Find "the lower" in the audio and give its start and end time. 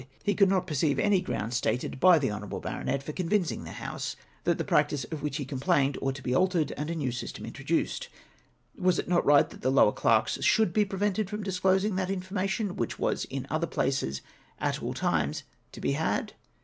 9.61-9.91